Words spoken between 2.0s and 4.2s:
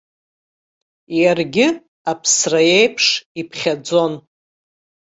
аԥсра еиԥш иԥхьаӡон.